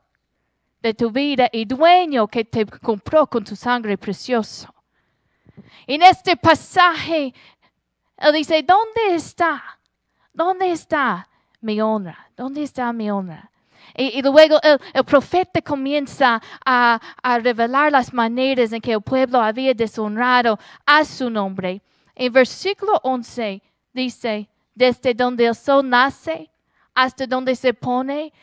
de 0.82 0.94
tu 0.94 1.12
vida 1.12 1.48
y 1.52 1.66
dueño 1.66 2.28
que 2.28 2.44
te 2.44 2.66
compró 2.66 3.28
con 3.28 3.46
tu 3.46 3.56
sangre 3.56 3.98
precioso. 3.98 4.74
En 5.88 6.02
este 6.02 6.36
pasaje, 6.36 7.34
Él 8.18 8.34
dice, 8.34 8.64
¿dónde 8.64 9.16
está? 9.16 9.80
¿Dónde 10.34 10.72
está 10.72 11.30
mi 11.62 11.80
honra? 11.80 12.30
¿Dónde 12.36 12.64
está 12.64 12.92
mi 12.92 13.10
honra? 13.10 13.51
Y, 13.96 14.22
luego 14.22 14.58
el, 14.62 15.04
profeta 15.06 15.62
comienza 15.62 16.42
a, 16.66 17.00
revelar 17.42 17.92
las 17.92 18.14
maneras 18.14 18.72
en 18.72 18.82
que 18.82 18.94
el 18.94 19.02
pueblo 19.02 19.40
había 19.42 19.74
deshonrado 19.74 20.58
a 20.86 21.04
su 21.06 21.30
nombre. 21.30 21.82
En 22.16 22.32
versículo 22.32 23.00
11 23.04 23.62
dice, 23.94 24.50
desde 24.76 25.14
donde 25.14 25.48
el 25.48 25.56
sol 25.56 25.88
nace 25.88 26.50
hasta 26.94 27.26
donde 27.26 27.56
se 27.56 27.74
pone, 27.74 28.34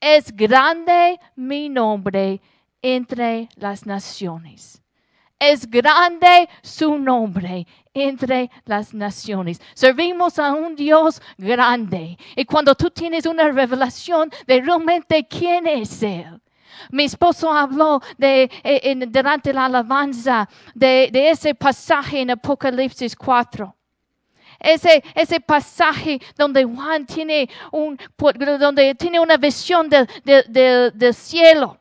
es 0.00 0.34
grande 0.34 1.18
mi 1.36 1.68
nombre 1.68 2.40
entre 2.82 3.48
las 3.56 3.84
naciones. 3.86 4.82
Es 5.38 5.68
grande 5.68 6.48
su 6.62 6.98
nombre 6.98 7.66
entre 7.94 8.50
las 8.64 8.94
naciones. 8.94 9.60
Servimos 9.74 10.38
a 10.38 10.52
un 10.52 10.76
Dios 10.76 11.20
grande. 11.36 12.16
Y 12.36 12.44
cuando 12.44 12.74
tú 12.74 12.90
tienes 12.90 13.26
una 13.26 13.50
revelación 13.50 14.30
de 14.46 14.60
realmente 14.60 15.26
quién 15.26 15.66
es 15.66 16.02
Él. 16.02 16.40
Mi 16.90 17.04
esposo 17.04 17.52
habló 17.52 18.00
de, 18.16 18.50
eh, 18.62 18.94
durante 19.08 19.52
la 19.52 19.66
alabanza 19.66 20.48
de, 20.74 21.10
ese 21.12 21.54
pasaje 21.54 22.20
en 22.20 22.30
Apocalipsis 22.30 23.14
4. 23.16 23.74
Ese, 24.58 25.02
ese 25.14 25.40
pasaje 25.40 26.20
donde 26.36 26.64
Juan 26.64 27.06
tiene, 27.06 27.48
un, 27.72 27.98
donde 28.58 28.94
tiene 28.94 29.18
una 29.18 29.36
visión 29.36 29.88
del, 29.88 30.06
del 30.22 31.14
cielo. 31.14 31.78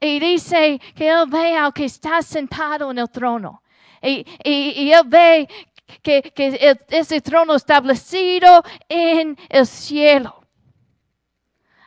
Y 0.00 0.18
dice 0.20 0.80
que 0.94 1.08
él 1.08 1.24
ve 1.28 1.56
al 1.56 1.72
que 1.72 1.84
está 1.84 2.22
sentado 2.22 2.90
en 2.90 2.98
el 2.98 3.10
trono 3.10 3.63
y, 4.04 4.26
y, 4.44 4.92
él 4.92 5.02
ve 5.06 5.48
que, 6.02 6.22
que 6.22 6.78
ese 6.90 7.20
trono 7.20 7.54
establecido 7.54 8.62
en 8.88 9.36
el 9.48 9.66
cielo. 9.66 10.44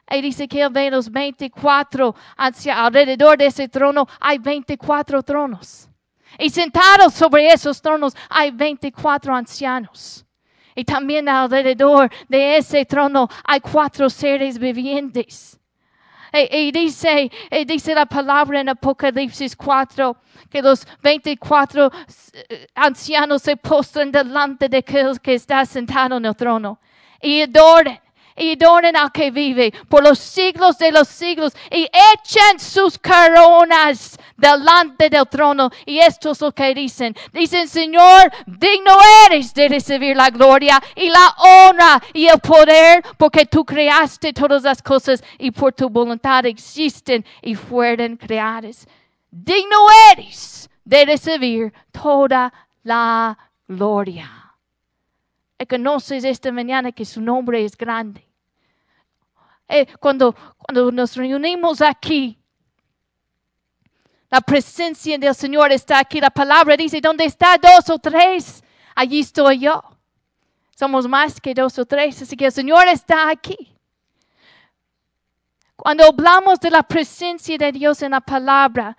Y 0.09 0.21
dice 0.21 0.47
que 0.47 0.61
él 0.61 0.69
ve 0.71 0.89
los 0.89 1.11
24 1.11 2.15
hacia 2.37 2.85
alrededor 2.85 3.37
de 3.37 3.47
ese 3.47 3.67
trono 3.67 4.07
hay 4.19 4.37
24 4.37 5.21
tronos. 5.21 5.89
Y 6.39 6.49
sentados 6.49 7.13
sobre 7.13 7.51
esos 7.51 7.81
tronos 7.81 8.15
hay 8.29 8.51
24 8.51 9.35
ancianos. 9.35 10.25
Y 10.75 10.85
también 10.85 11.27
alrededor 11.27 12.09
de 12.29 12.57
ese 12.57 12.85
trono 12.85 13.27
hay 13.43 13.59
cuatro 13.59 14.09
seres 14.09 14.57
vivientes. 14.59 15.56
Y, 16.33 16.71
dice, 16.71 17.31
y 17.51 17.65
dice 17.65 17.95
la 17.95 18.05
palabra 18.05 18.59
en 18.59 18.69
Apocalipsis 18.69 19.55
4 19.55 20.15
que 20.49 20.61
los 20.61 20.85
24 21.01 21.91
eh, 22.33 22.67
ancianos 22.75 23.41
se 23.41 23.57
postran 23.57 24.11
delante 24.11 24.69
de 24.69 24.77
aquel 24.77 25.19
que 25.19 25.33
está 25.33 25.65
sentado 25.65 26.17
en 26.17 26.25
el 26.25 26.35
trono. 26.35 26.79
Y 27.21 27.41
adoren 27.41 27.99
y 28.37 28.53
adoren 28.53 28.95
al 28.95 29.11
que 29.11 29.31
vive 29.31 29.73
por 29.89 30.03
los 30.03 30.19
siglos 30.19 30.77
de 30.77 30.91
los 30.91 31.07
siglos 31.07 31.53
y 31.71 31.83
echen 32.13 32.59
sus 32.59 32.97
coronas 32.97 34.17
delante 34.37 35.09
del 35.09 35.27
trono. 35.27 35.69
Y 35.85 35.99
esto 35.99 36.31
es 36.31 36.41
lo 36.41 36.51
que 36.51 36.73
dicen. 36.73 37.15
Dicen, 37.33 37.67
Señor, 37.67 38.31
digno 38.45 38.97
eres 39.25 39.53
de 39.53 39.67
recibir 39.67 40.15
la 40.15 40.29
gloria 40.29 40.81
y 40.95 41.09
la 41.09 41.35
honra 41.37 42.01
y 42.13 42.27
el 42.27 42.39
poder 42.39 43.03
porque 43.17 43.45
tú 43.45 43.65
creaste 43.65 44.33
todas 44.33 44.63
las 44.63 44.81
cosas 44.81 45.23
y 45.37 45.51
por 45.51 45.73
tu 45.73 45.89
voluntad 45.89 46.45
existen 46.45 47.25
y 47.41 47.55
fueron 47.55 48.17
creadas 48.17 48.87
digno 49.31 49.77
eres 50.11 50.69
de 50.83 51.05
recibir 51.05 51.73
toda 51.91 52.53
la 52.83 53.37
gloria. 53.67 54.55
Y 55.59 55.65
conoces 55.65 56.23
esta 56.23 56.51
mañana 56.51 56.91
que 56.91 57.05
su 57.05 57.21
nombre 57.21 57.63
es 57.63 57.75
grande. 57.75 58.26
Eh, 59.67 59.85
cuando, 59.99 60.33
cuando 60.57 60.91
nos 60.91 61.15
reunimos 61.15 61.81
aquí, 61.81 62.37
la 64.29 64.41
presencia 64.41 65.17
del 65.17 65.35
Señor 65.35 65.71
está 65.71 65.99
aquí. 65.99 66.19
La 66.19 66.29
palabra 66.29 66.75
dice, 66.75 66.99
¿dónde 67.01 67.25
está 67.25 67.57
dos 67.57 67.89
o 67.89 67.97
tres? 67.97 68.63
Allí 68.95 69.19
estoy 69.19 69.59
yo. 69.59 69.81
Somos 70.75 71.07
más 71.07 71.39
que 71.39 71.53
dos 71.53 71.79
o 71.79 71.85
tres, 71.85 72.21
así 72.21 72.35
que 72.35 72.45
el 72.45 72.51
Señor 72.51 72.87
está 72.87 73.29
aquí. 73.29 73.75
Cuando 75.75 76.05
hablamos 76.05 76.59
de 76.59 76.71
la 76.71 76.83
presencia 76.83 77.57
de 77.57 77.71
Dios 77.71 78.01
en 78.01 78.11
la 78.11 78.21
palabra, 78.21 78.97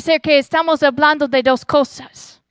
ser 0.00 0.20
que 0.20 0.38
estamos 0.38 0.82
hablando 0.82 1.28
de 1.28 1.42
dos 1.42 1.64
cosas. 1.64 2.42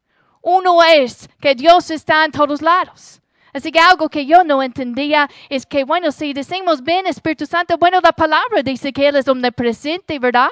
Uno 0.42 0.84
es 0.84 1.28
que 1.40 1.56
Dios 1.56 1.90
está 1.92 2.24
en 2.26 2.32
todos 2.32 2.62
lados. 2.62 3.22
Así 3.54 3.72
que 3.72 3.80
algo 3.80 4.10
que 4.10 4.26
yo 4.26 4.44
no 4.44 4.62
entendía 4.62 5.30
es 5.50 5.66
que, 5.66 5.84
bueno, 5.84 6.12
si 6.12 6.34
decimos 6.34 6.84
bien 6.84 7.08
Espíritu 7.08 7.46
Santo, 7.46 7.78
bueno, 7.78 8.00
la 8.02 8.12
palabra 8.12 8.62
dice 8.64 8.92
que 8.92 9.08
Él 9.08 9.16
es 9.16 9.28
omnipresente, 9.28 10.20
¿verdad? 10.20 10.50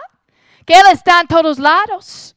Que 0.66 0.74
Él 0.74 0.86
está 0.92 1.22
en 1.22 1.28
todos 1.28 1.60
lados. 1.60 2.36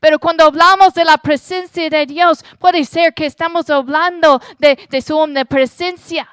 Pero 0.00 0.18
cuando 0.18 0.44
hablamos 0.44 0.94
de 0.94 1.04
la 1.04 1.18
presencia 1.18 1.90
de 1.90 2.06
Dios, 2.06 2.44
puede 2.58 2.84
ser 2.84 3.12
que 3.14 3.26
estamos 3.26 3.68
hablando 3.68 4.40
de, 4.58 4.78
de 4.88 5.02
su 5.02 5.16
omnipresencia. 5.16 6.28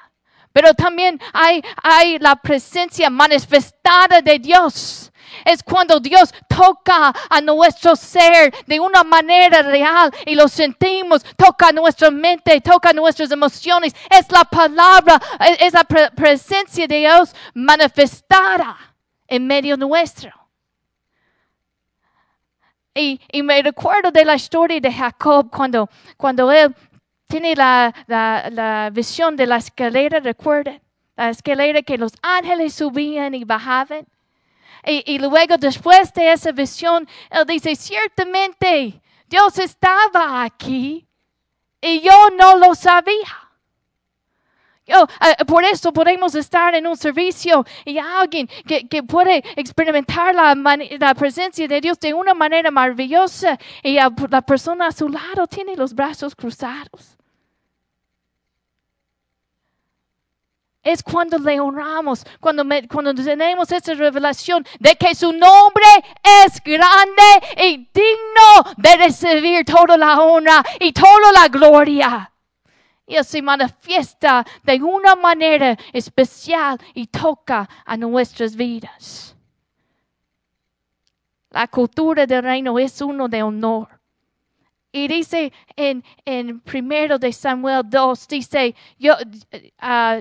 Pero 0.52 0.72
también 0.72 1.20
hay, 1.32 1.62
hay 1.82 2.18
la 2.18 2.36
presencia 2.36 3.10
manifestada 3.10 4.22
de 4.22 4.38
Dios 4.38 5.12
es 5.44 5.62
cuando 5.62 6.00
Dios 6.00 6.32
toca 6.48 7.12
a 7.28 7.40
nuestro 7.40 7.96
ser 7.96 8.54
de 8.66 8.80
una 8.80 9.04
manera 9.04 9.62
real 9.62 10.12
y 10.24 10.34
lo 10.34 10.48
sentimos, 10.48 11.22
toca 11.36 11.72
nuestra 11.72 12.10
mente, 12.10 12.60
toca 12.60 12.92
nuestras 12.92 13.30
emociones. 13.30 13.94
Es 14.10 14.30
la 14.30 14.44
palabra, 14.44 15.20
es 15.60 15.72
la 15.72 15.84
presencia 15.84 16.86
de 16.86 16.98
Dios 16.98 17.34
manifestada 17.54 18.76
en 19.26 19.46
medio 19.46 19.76
nuestro. 19.76 20.30
Y, 22.94 23.20
me 23.42 23.60
recuerdo 23.60 24.10
de 24.10 24.24
la 24.24 24.36
historia 24.36 24.80
de 24.80 24.90
Jacob 24.90 25.50
cuando, 25.50 25.90
cuando 26.16 26.50
él 26.50 26.74
tiene 27.26 27.54
la, 27.54 27.92
la 28.06 28.88
visión 28.90 29.36
de 29.36 29.46
la 29.46 29.56
escalera, 29.56 30.18
recuerden, 30.20 30.80
la 31.14 31.30
escalera 31.30 31.82
que 31.82 31.98
los 31.98 32.12
ángeles 32.22 32.74
subían 32.74 33.34
y 33.34 33.44
bajaban. 33.44 34.06
Y, 34.88 35.18
luego 35.18 35.56
después 35.58 36.12
de 36.14 36.32
esa 36.32 36.52
visión, 36.52 37.08
él 37.30 37.44
dice, 37.46 37.74
ciertamente 37.74 39.00
Dios 39.28 39.58
estaba 39.58 40.44
aquí 40.44 41.08
y 41.80 42.00
yo 42.00 42.30
no 42.38 42.56
lo 42.56 42.72
sabía. 42.74 43.50
Yo, 44.86 45.02
eh, 45.02 45.44
por 45.44 45.64
eso 45.64 45.92
podemos 45.92 46.36
estar 46.36 46.72
en 46.76 46.86
un 46.86 46.96
servicio 46.96 47.66
y 47.84 47.98
alguien 47.98 48.46
que, 48.64 48.86
que 48.88 49.02
puede 49.02 49.42
experimentar 49.56 50.32
la, 50.32 50.54
la 50.54 51.14
presencia 51.16 51.66
de 51.66 51.80
Dios 51.80 51.98
de 51.98 52.14
una 52.14 52.34
manera 52.34 52.70
maravillosa 52.70 53.58
y 53.82 53.98
a- 53.98 54.12
la 54.30 54.42
persona 54.42 54.86
a 54.86 54.92
su 54.92 55.08
lado 55.08 55.48
tiene 55.48 55.74
los 55.74 55.92
brazos 55.92 56.36
cruzados. 56.36 57.16
Es 60.86 61.02
cuando 61.02 61.36
le 61.36 61.58
honramos, 61.58 62.24
cuando, 62.38 62.62
cuando 62.88 63.12
tenemos 63.12 63.72
esa 63.72 63.92
revelación 63.94 64.64
de 64.78 64.94
que 64.94 65.16
su 65.16 65.32
nombre 65.32 65.84
es 66.44 66.62
grande 66.62 67.22
y 67.56 67.78
digno 67.92 68.74
de 68.76 68.96
recibir 68.96 69.64
toda 69.64 69.96
la 69.96 70.20
honra 70.20 70.62
y 70.78 70.92
toda 70.92 71.32
la 71.32 71.48
gloria. 71.48 72.30
Y 73.04 73.16
se 73.24 73.42
manifiesta 73.42 74.46
de 74.62 74.80
una 74.80 75.16
manera 75.16 75.76
especial 75.92 76.78
y 76.94 77.08
toca 77.08 77.68
a 77.84 77.96
nuestras 77.96 78.54
vidas. 78.54 79.34
La 81.50 81.66
cultura 81.66 82.26
del 82.26 82.44
reino 82.44 82.78
es 82.78 83.00
uno 83.00 83.26
de 83.26 83.42
honor. 83.42 83.88
Y 84.92 85.08
dice 85.08 85.52
en, 85.74 86.04
en 86.24 86.60
primero 86.60 87.18
de 87.18 87.32
Samuel 87.32 87.82
2, 87.84 88.28
dice, 88.28 88.72
yo, 89.00 89.16
ah, 89.80 90.20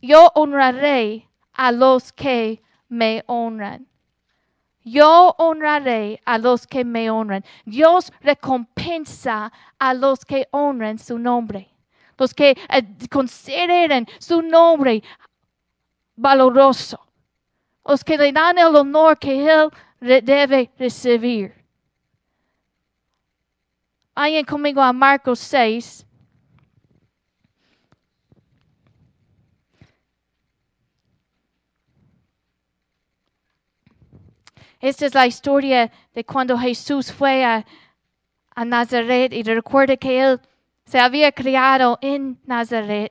yo 0.00 0.30
honraré 0.34 1.28
a 1.52 1.72
los 1.72 2.12
que 2.12 2.62
me 2.88 3.22
honran. 3.26 3.86
Yo 4.82 5.34
honraré 5.38 6.20
a 6.24 6.38
los 6.38 6.66
que 6.66 6.84
me 6.84 7.10
honran. 7.10 7.44
Dios 7.64 8.12
recompensa 8.20 9.52
a 9.78 9.94
los 9.94 10.24
que 10.24 10.48
honran 10.50 10.98
su 10.98 11.18
nombre. 11.18 11.68
Los 12.16 12.34
que 12.34 12.50
eh, 12.50 12.82
consideren 13.10 14.06
su 14.18 14.42
nombre 14.42 15.02
valoroso. 16.16 17.00
Los 17.84 18.02
que 18.02 18.16
le 18.16 18.32
dan 18.32 18.58
el 18.58 18.74
honor 18.74 19.18
que 19.18 19.46
Él 19.50 19.70
debe 20.00 20.70
recibir. 20.78 21.54
Vayan 24.14 24.44
conmigo 24.44 24.82
a 24.82 24.92
Marcos 24.92 25.38
6. 25.38 26.06
Esta 34.80 35.04
es 35.04 35.14
la 35.14 35.26
historia 35.26 35.92
de 36.14 36.24
cuando 36.24 36.58
Jesús 36.58 37.12
fue 37.12 37.44
a, 37.44 37.64
Nazaret 38.56 39.32
y 39.32 39.42
recuerda 39.42 39.96
que 39.96 40.20
él 40.20 40.40
se 40.84 40.98
había 40.98 41.32
criado 41.32 41.98
en 42.02 42.38
Nazaret. 42.44 43.10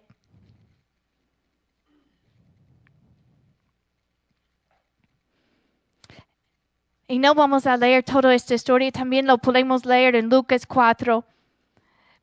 Y 7.07 7.17
no 7.17 7.33
vamos 7.33 7.65
a 7.65 7.77
leer 7.77 8.03
toda 8.03 8.35
esta 8.35 8.53
historia, 8.53 8.91
también 8.91 9.25
lo 9.25 9.39
podemos 9.39 9.85
leer 9.85 10.15
en 10.15 10.29
Lucas 10.29 10.67
4. 10.67 11.25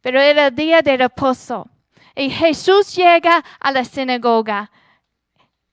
Pero 0.02 0.20
era 0.20 0.46
el 0.46 0.54
día 0.54 0.82
de 0.82 0.96
reposo. 0.96 1.68
Y 2.14 2.30
Jesús 2.30 2.94
llega 2.94 3.44
a 3.58 3.72
la 3.72 3.84
sinagoga 3.84 4.70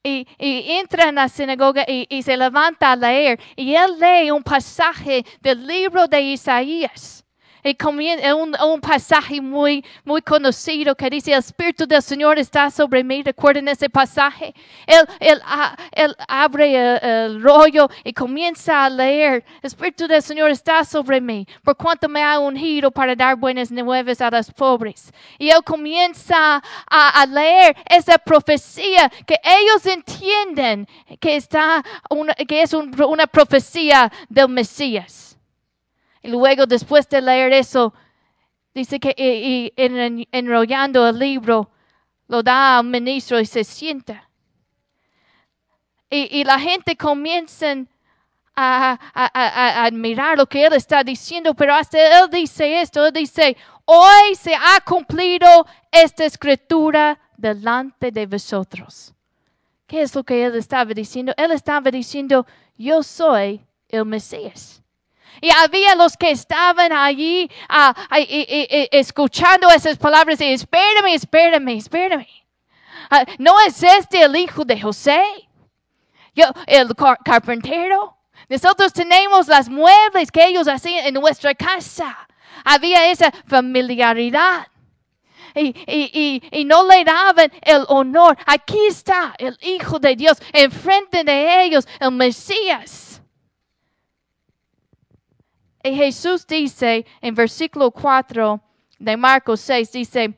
y, 0.04 0.26
entra 0.38 1.08
en 1.08 1.14
la 1.16 1.28
sinagoga 1.28 1.84
y, 1.88 2.06
y 2.08 2.22
se 2.22 2.36
levanta 2.36 2.92
a 2.92 2.96
leer. 2.96 3.40
Y 3.56 3.74
él 3.74 3.98
lee 3.98 4.30
un 4.30 4.42
pasaje 4.42 5.24
del 5.40 5.66
libro 5.66 6.06
de 6.06 6.20
Isaías. 6.20 7.23
Comienza 7.72 8.34
un, 8.34 8.54
un 8.62 8.80
pasaje 8.80 9.40
muy, 9.40 9.82
muy 10.04 10.20
conocido 10.20 10.94
que 10.94 11.08
dice, 11.08 11.32
el 11.32 11.38
Espíritu 11.38 11.86
del 11.86 12.02
Señor 12.02 12.38
está 12.38 12.70
sobre 12.70 13.02
mí. 13.02 13.22
Recuerden 13.22 13.68
ese 13.68 13.88
pasaje. 13.88 14.54
Él, 14.86 15.06
él, 15.18 15.40
a- 15.44 15.74
él 15.92 16.14
abre 16.28 16.74
el, 16.76 16.98
el 17.02 17.42
rollo 17.42 17.88
y 18.04 18.12
comienza 18.12 18.84
a 18.84 18.90
leer. 18.90 19.44
El 19.62 19.66
Espíritu 19.68 20.06
del 20.06 20.22
Señor 20.22 20.50
está 20.50 20.84
sobre 20.84 21.20
mí, 21.22 21.46
por 21.62 21.74
cuanto 21.76 22.08
me 22.08 22.22
ha 22.22 22.38
ungido 22.38 22.90
para 22.90 23.14
dar 23.16 23.36
buenas 23.36 23.70
nuevas 23.70 24.20
a 24.20 24.30
los 24.30 24.50
pobres. 24.52 25.10
Y 25.38 25.48
él 25.48 25.64
comienza 25.64 26.62
a, 26.90 27.22
a 27.22 27.26
leer 27.26 27.76
esa 27.88 28.18
profecía 28.18 29.08
que 29.26 29.36
ellos 29.42 29.86
entienden 29.86 30.86
que, 31.18 31.36
está 31.36 31.82
una, 32.10 32.34
que 32.34 32.60
es 32.62 32.74
un- 32.74 32.94
una 33.04 33.26
profecía 33.26 34.12
del 34.28 34.48
Mesías. 34.48 35.33
Y 36.24 36.28
luego, 36.28 36.64
después 36.64 37.06
de 37.10 37.20
leer 37.20 37.52
eso, 37.52 37.92
dice 38.74 38.98
que 38.98 39.14
y- 39.16 39.72
en- 39.76 40.26
enrollando 40.32 41.06
el 41.06 41.18
libro, 41.18 41.70
lo 42.28 42.42
da 42.42 42.78
al 42.78 42.84
ministro 42.86 43.38
y 43.38 43.44
se 43.44 43.62
sienta. 43.62 44.30
Y, 46.08 46.40
y 46.40 46.44
la 46.44 46.58
gente 46.58 46.96
comienza 46.96 47.72
a, 48.56 48.98
a- 49.12 49.30
a- 49.34 49.82
a 49.82 49.84
admirar 49.84 50.38
lo 50.38 50.46
que 50.46 50.64
él 50.64 50.72
está 50.72 51.04
diciendo, 51.04 51.52
pero 51.54 51.74
hasta 51.74 51.98
él 52.22 52.30
dice 52.30 52.80
esto, 52.80 53.04
él 53.04 53.12
dice, 53.12 53.54
hoy 53.84 54.34
se 54.34 54.54
ha 54.54 54.80
cumplido 54.82 55.66
esta 55.92 56.24
escritura 56.24 57.20
delante 57.36 58.10
de 58.10 58.26
vosotros. 58.26 59.12
¿Qué 59.86 60.00
es 60.00 60.14
lo 60.14 60.24
que 60.24 60.42
él 60.46 60.54
estaba 60.54 60.94
diciendo? 60.94 61.34
Él 61.36 61.50
estaba 61.52 61.90
diciendo, 61.90 62.46
yo 62.78 63.02
soy 63.02 63.60
el 63.88 64.06
Mesías. 64.06 64.83
Y 65.44 65.50
había 65.50 65.94
los 65.94 66.16
que 66.16 66.30
estaban 66.30 66.90
allí 66.90 67.50
ah, 67.68 67.94
escuchando 68.90 69.68
esas 69.68 69.98
palabras 69.98 70.40
y 70.40 70.50
espérame, 70.54 71.12
espérame, 71.12 71.76
espérame. 71.76 72.26
Ah, 73.10 73.26
¿No 73.38 73.60
es 73.60 73.82
este 73.82 74.22
el 74.22 74.34
hijo 74.36 74.64
de 74.64 74.80
José? 74.80 75.22
Yo, 76.34 76.46
el 76.66 76.94
car- 76.96 77.18
carpintero. 77.22 78.16
Nosotros 78.48 78.90
tenemos 78.94 79.46
las 79.46 79.68
muebles 79.68 80.32
que 80.32 80.46
ellos 80.46 80.66
hacían 80.66 81.08
en 81.08 81.12
nuestra 81.12 81.54
casa. 81.54 82.26
Había 82.64 83.10
esa 83.10 83.30
familiaridad. 83.46 84.66
Y 85.54 86.64
no 86.66 86.88
le 86.88 87.04
daban 87.04 87.52
el 87.60 87.84
honor. 87.88 88.38
Aquí 88.46 88.78
está 88.88 89.34
el 89.36 89.58
Hijo 89.60 89.98
de 89.98 90.16
Dios 90.16 90.38
enfrente 90.54 91.22
de 91.22 91.64
ellos, 91.64 91.86
el 92.00 92.12
Mesías. 92.12 93.03
Y 95.84 95.94
Jesús 95.94 96.46
dice 96.46 97.04
en 97.20 97.34
versículo 97.34 97.90
4 97.90 98.58
de 98.98 99.16
Marcos 99.18 99.60
6, 99.60 99.92
dice, 99.92 100.34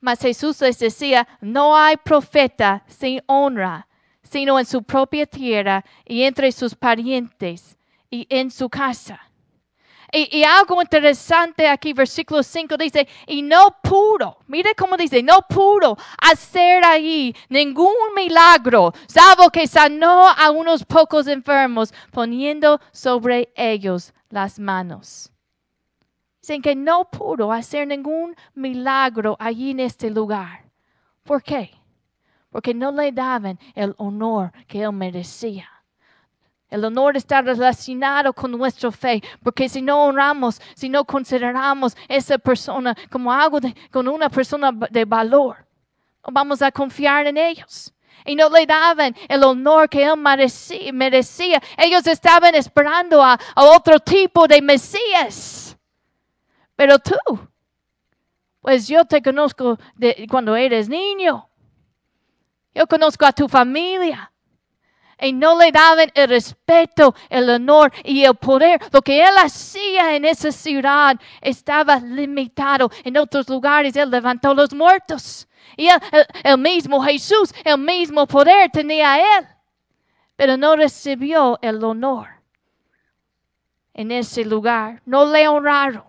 mas 0.00 0.18
Jesús 0.18 0.60
les 0.60 0.76
decía, 0.80 1.26
no 1.40 1.76
hay 1.76 1.96
profeta 1.96 2.82
sin 2.88 3.22
honra, 3.26 3.86
sino 4.24 4.58
en 4.58 4.66
su 4.66 4.82
propia 4.82 5.24
tierra 5.24 5.84
y 6.04 6.24
entre 6.24 6.50
sus 6.50 6.74
parientes 6.74 7.78
y 8.10 8.26
en 8.28 8.50
su 8.50 8.68
casa. 8.68 9.27
Y, 10.10 10.38
y 10.38 10.44
algo 10.44 10.80
interesante 10.80 11.68
aquí, 11.68 11.92
versículo 11.92 12.42
5 12.42 12.76
dice, 12.78 13.06
y 13.26 13.42
no 13.42 13.76
pudo, 13.82 14.38
mire 14.46 14.74
cómo 14.74 14.96
dice, 14.96 15.22
no 15.22 15.40
pudo 15.48 15.98
hacer 16.18 16.82
ahí 16.84 17.34
ningún 17.48 17.94
milagro, 18.16 18.94
salvo 19.06 19.50
que 19.50 19.66
sanó 19.66 20.28
a 20.28 20.50
unos 20.50 20.84
pocos 20.84 21.26
enfermos, 21.26 21.92
poniendo 22.10 22.80
sobre 22.90 23.52
ellos 23.54 24.14
las 24.30 24.58
manos. 24.58 25.30
Dicen 26.40 26.62
que 26.62 26.74
no 26.74 27.10
pudo 27.10 27.52
hacer 27.52 27.86
ningún 27.86 28.34
milagro 28.54 29.36
allí 29.38 29.72
en 29.72 29.80
este 29.80 30.10
lugar. 30.10 30.64
¿Por 31.22 31.42
qué? 31.42 31.70
Porque 32.48 32.72
no 32.72 32.90
le 32.90 33.12
daban 33.12 33.58
el 33.74 33.94
honor 33.98 34.52
que 34.66 34.82
él 34.82 34.92
merecía. 34.92 35.68
El 36.70 36.84
honor 36.84 37.16
está 37.16 37.40
relacionado 37.40 38.32
con 38.34 38.50
nuestra 38.50 38.92
fe, 38.92 39.22
porque 39.42 39.68
si 39.68 39.80
no 39.80 40.04
honramos, 40.04 40.60
si 40.74 40.88
no 40.88 41.04
consideramos 41.04 41.96
esa 42.08 42.36
persona 42.36 42.94
como 43.10 43.32
algo 43.32 43.58
de, 43.58 43.74
como 43.90 44.12
una 44.12 44.28
persona 44.28 44.70
de 44.90 45.04
valor, 45.06 45.64
vamos 46.30 46.60
a 46.60 46.70
confiar 46.70 47.26
en 47.26 47.38
ellos. 47.38 47.92
Y 48.26 48.36
no 48.36 48.50
le 48.50 48.66
daban 48.66 49.16
el 49.28 49.42
honor 49.42 49.88
que 49.88 50.04
él 50.04 50.16
merecía. 50.92 51.62
Ellos 51.78 52.06
estaban 52.06 52.54
esperando 52.54 53.22
a, 53.22 53.38
a 53.54 53.64
otro 53.64 53.98
tipo 53.98 54.46
de 54.46 54.60
Mesías. 54.60 55.74
Pero 56.76 56.98
tú, 56.98 57.16
pues 58.60 58.86
yo 58.86 59.06
te 59.06 59.22
conozco 59.22 59.78
de 59.94 60.26
cuando 60.30 60.54
eres 60.54 60.90
niño. 60.90 61.48
Yo 62.74 62.86
conozco 62.86 63.24
a 63.24 63.32
tu 63.32 63.48
familia 63.48 64.30
y 65.20 65.32
no 65.32 65.58
le 65.58 65.72
daban 65.72 66.10
el 66.14 66.28
respeto, 66.28 67.14
el 67.28 67.50
honor 67.50 67.92
y 68.04 68.24
el 68.24 68.34
poder. 68.34 68.80
Lo 68.92 69.02
que 69.02 69.20
él 69.22 69.34
hacía 69.36 70.14
en 70.14 70.24
esa 70.24 70.52
ciudad 70.52 71.18
estaba 71.40 71.96
limitado. 71.96 72.90
En 73.04 73.16
otros 73.16 73.48
lugares 73.48 73.96
él 73.96 74.10
levantó 74.10 74.54
los 74.54 74.72
muertos. 74.72 75.48
Y 75.76 75.88
él, 75.88 76.00
el, 76.12 76.26
el 76.44 76.58
mismo 76.58 77.02
Jesús, 77.02 77.52
el 77.64 77.78
mismo 77.78 78.26
poder 78.26 78.70
tenía 78.70 79.18
él. 79.38 79.46
Pero 80.36 80.56
no 80.56 80.76
recibió 80.76 81.58
el 81.62 81.82
honor 81.82 82.28
en 83.92 84.12
ese 84.12 84.44
lugar. 84.44 85.02
No 85.04 85.24
le 85.24 85.48
honraron. 85.48 86.04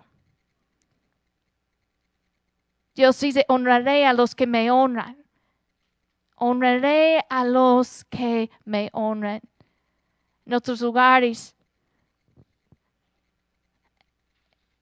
Dios 2.93 3.19
dice, 3.19 3.45
honraré 3.48 4.06
a 4.06 4.13
los 4.13 4.36
que 4.36 4.45
me 4.45 4.69
honran. 4.69 5.18
Honraré 6.39 7.23
a 7.30 7.43
los 7.43 8.06
que 8.06 8.49
me 8.65 8.89
honran. 8.93 9.41
En 10.45 10.54
otros 10.54 10.82
lugares, 10.82 11.56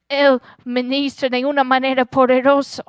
Él 0.07 0.39
ministra 0.63 1.29
de 1.29 1.45
una 1.45 1.63
manera 1.63 2.05
poderosa. 2.05 2.83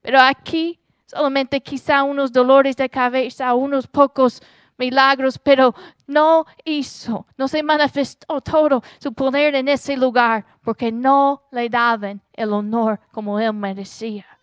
Pero 0.00 0.20
aquí 0.20 0.78
solamente 1.06 1.60
quizá 1.60 2.02
unos 2.02 2.32
dolores 2.32 2.76
de 2.76 2.88
cabeza, 2.88 3.54
unos 3.54 3.86
pocos 3.86 4.40
milagros, 4.78 5.38
pero 5.38 5.74
no 6.06 6.46
hizo, 6.64 7.26
no 7.36 7.48
se 7.48 7.62
manifestó 7.62 8.40
todo 8.40 8.82
su 8.98 9.12
poder 9.12 9.56
en 9.56 9.68
ese 9.68 9.96
lugar 9.96 10.46
porque 10.62 10.92
no 10.92 11.42
le 11.50 11.68
daban 11.68 12.22
el 12.32 12.52
honor 12.52 13.00
como 13.12 13.38
él 13.40 13.52
merecía. 13.52 14.37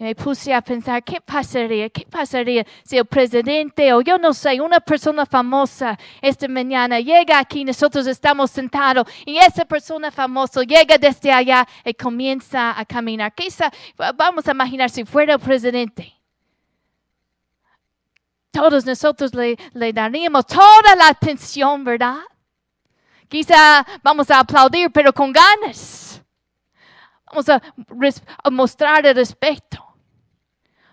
Y 0.00 0.02
me 0.02 0.14
puse 0.14 0.54
a 0.54 0.62
pensar, 0.62 1.04
¿qué 1.04 1.20
pasaría? 1.20 1.90
¿Qué 1.90 2.06
pasaría 2.06 2.66
si 2.82 2.96
el 2.96 3.04
presidente 3.04 3.92
o 3.92 4.00
yo 4.00 4.16
no 4.16 4.32
sé, 4.32 4.58
una 4.58 4.80
persona 4.80 5.26
famosa 5.26 5.98
esta 6.22 6.48
mañana 6.48 6.98
llega 7.00 7.38
aquí, 7.38 7.66
nosotros 7.66 8.06
estamos 8.06 8.50
sentados 8.50 9.06
y 9.26 9.36
esa 9.36 9.66
persona 9.66 10.10
famosa 10.10 10.62
llega 10.62 10.96
desde 10.96 11.30
allá 11.30 11.68
y 11.84 11.92
comienza 11.92 12.80
a 12.80 12.86
caminar? 12.86 13.34
Quizá, 13.34 13.70
vamos 14.14 14.48
a 14.48 14.52
imaginar 14.52 14.88
si 14.88 15.04
fuera 15.04 15.34
el 15.34 15.40
presidente. 15.40 16.14
Todos 18.52 18.86
nosotros 18.86 19.34
le, 19.34 19.58
le 19.74 19.92
daríamos 19.92 20.46
toda 20.46 20.96
la 20.96 21.08
atención, 21.08 21.84
¿verdad? 21.84 22.20
Quizá 23.28 23.86
vamos 24.02 24.30
a 24.30 24.40
aplaudir, 24.40 24.90
pero 24.90 25.12
con 25.12 25.30
ganas. 25.30 26.22
Vamos 27.26 27.50
a, 27.50 27.60
a 28.42 28.48
mostrar 28.50 29.04
el 29.04 29.14
respeto. 29.14 29.89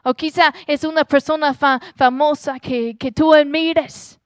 O 0.08 0.14
quizá 0.14 0.54
es 0.66 0.86
una 0.86 1.04
persona 1.04 1.54
famosa 1.54 2.60
que, 2.60 2.96
que 2.98 3.12
tú 3.12 3.34
admires. 3.34 4.18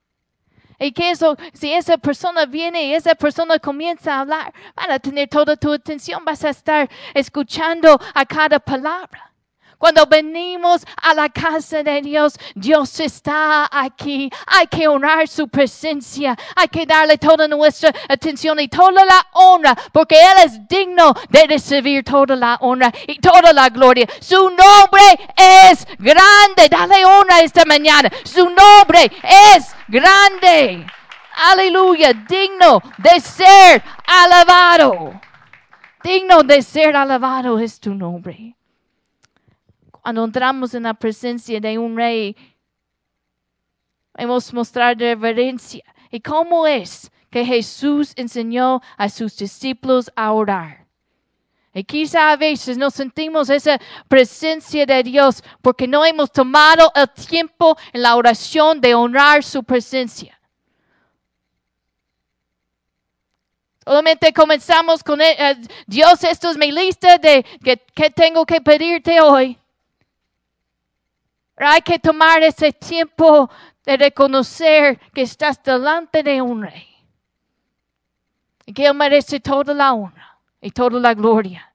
Y 0.78 0.91
que 0.91 1.10
eso, 1.10 1.36
si 1.54 1.74
esa 1.74 1.98
persona 1.98 2.46
viene 2.46 2.84
y 2.84 2.94
esa 2.94 3.15
persona 3.15 3.58
comienza 3.58 4.13
a 4.13 4.20
hablar, 4.20 4.54
van 4.76 4.91
a 4.91 5.00
tener 5.00 5.28
toda 5.28 5.56
tu 5.58 5.74
atención, 5.74 6.24
vas 6.24 6.44
a 6.44 6.50
estar 6.50 6.88
escuchando 7.15 8.00
a 8.13 8.26
cada 8.28 8.60
palabra. 8.60 9.31
Cuando 9.82 10.06
venimos 10.06 10.86
a 11.02 11.15
la 11.15 11.28
casa 11.30 11.82
de 11.82 12.04
Dios, 12.04 12.38
Dios 12.54 13.00
está 13.00 13.67
aquí. 13.72 14.30
Hay 14.46 14.67
que 14.67 14.88
honrar 14.88 15.28
su 15.28 15.48
presencia. 15.48 16.38
Hay 16.56 16.67
que 16.67 16.86
darle 16.86 17.17
toda 17.17 17.48
nuestra 17.48 17.91
atención 18.08 18.60
y 18.60 18.67
toda 18.67 19.04
la 19.04 19.26
honra, 19.34 19.76
porque 19.91 20.22
Él 20.22 20.46
es 20.46 20.67
digno 20.67 21.15
de 21.30 21.48
recibir 21.48 22.04
toda 22.04 22.36
la 22.36 22.60
honra 22.62 22.94
y 23.08 23.17
toda 23.17 23.52
la 23.54 23.70
gloria. 23.70 24.08
Su 24.20 24.52
nombre 24.52 25.02
es 25.36 25.88
grande. 25.98 26.70
Dale 26.70 27.04
honra 27.04 27.41
esta 27.41 27.65
mañana. 27.65 28.08
Su 28.24 28.52
nombre 28.52 29.12
es 29.56 29.74
grande. 29.88 30.86
Aleluya, 31.50 32.13
digno 32.13 32.84
de 33.00 33.20
ser 33.20 33.82
alabado. 34.06 35.20
Digno 36.04 36.44
de 36.44 36.62
ser 36.62 36.96
alabado 36.96 37.58
es 37.58 37.80
tu 37.80 37.96
nombre 37.96 38.56
entramos 40.06 40.74
en 40.74 40.84
la 40.84 40.94
presencia 40.94 41.60
de 41.60 41.78
un 41.78 41.96
rey, 41.96 42.36
hemos 44.18 44.54
mostrar 44.54 44.98
reverencia. 44.98 45.84
¿Y 46.10 46.20
cómo 46.20 46.68
es 46.68 47.12
que 47.30 47.46
Jesús 47.46 48.14
enseñó 48.16 48.82
a 48.98 49.10
sus 49.10 49.38
discípulos 49.38 50.12
a 50.16 50.32
orar? 50.34 50.82
Y 51.74 51.86
quizá 51.86 52.32
a 52.32 52.36
veces 52.36 52.78
nos 52.78 52.94
sentimos 52.94 53.50
esa 53.50 53.80
presencia 54.10 54.86
de 54.86 55.04
Dios 55.04 55.42
porque 55.62 55.88
no 55.88 56.04
hemos 56.04 56.30
tomado 56.32 56.92
el 56.94 57.10
tiempo 57.10 57.78
en 57.94 58.02
la 58.02 58.18
oración 58.18 58.82
de 58.82 58.94
honrar 58.94 59.42
su 59.42 59.64
presencia. 59.64 60.38
Solamente 63.86 64.34
comenzamos 64.34 65.02
con 65.02 65.22
eh, 65.22 65.58
Dios, 65.88 66.24
esto 66.24 66.52
es 66.52 66.58
mi 66.58 66.72
lista 66.72 67.18
de 67.18 67.44
que 67.64 68.10
tengo 68.10 68.46
que 68.46 68.60
pedirte 68.60 69.22
hoy. 69.22 69.61
Hay 71.56 71.82
que 71.82 72.00
tomar 72.00 72.42
ese 72.44 72.72
tiempo 72.72 73.50
de 73.86 73.98
reconocer 73.98 75.00
que 75.14 75.24
estás 75.24 75.62
delante 75.62 76.24
de 76.24 76.42
un 76.42 76.64
rey. 76.64 76.88
Y 78.66 78.74
que 78.74 78.86
Él 78.86 78.94
merece 78.94 79.40
toda 79.40 79.74
la 79.74 79.94
honra 79.94 80.38
y 80.62 80.72
toda 80.72 81.00
la 81.00 81.14
gloria. 81.14 81.74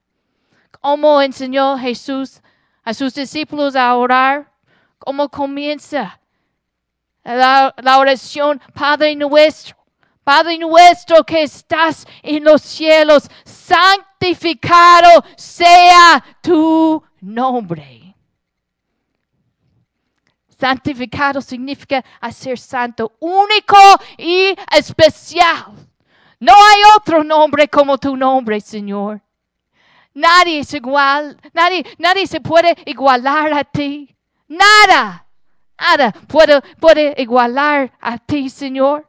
Como 0.81 1.21
enseñó 1.21 1.77
Jesús 1.79 2.41
a 2.85 2.95
sus 2.95 3.15
discípulos 3.15 3.75
a 3.75 3.95
orar, 3.97 4.51
cómo 4.99 5.29
comienza 5.29 6.21
la, 7.25 7.75
la 7.79 7.99
oración, 7.99 8.61
Padre 8.73 9.15
nuestro. 9.17 9.77
Padre 10.23 10.59
nuestro 10.59 11.23
que 11.23 11.45
estás 11.45 12.05
en 12.23 12.43
los 12.43 12.61
cielos, 12.63 13.31
santificado 13.45 15.25
sea 15.37 16.25
tu 16.41 17.01
nombre. 17.21 18.06
Santificado 20.59 21.43
significa 21.43 22.03
hacer 22.21 22.59
santo, 22.59 23.13
único 23.21 23.77
y 24.17 24.55
especial. 24.75 25.73
No 26.41 26.53
hay 26.53 26.81
otro 26.97 27.23
nombre 27.23 27.69
como 27.69 27.99
tu 27.99 28.17
nombre, 28.17 28.61
Señor. 28.61 29.21
Nadie 30.15 30.61
es 30.61 30.73
igual, 30.73 31.39
nadie, 31.53 31.85
nadie 31.99 32.27
se 32.27 32.41
puede 32.41 32.75
igualar 32.87 33.53
a 33.53 33.65
ti. 33.65 34.17
Nada, 34.49 35.27
nada 35.79 36.13
puede, 36.27 36.63
puede 36.81 37.15
igualar 37.19 37.93
a 38.01 38.17
ti, 38.17 38.49
Señor. 38.49 39.07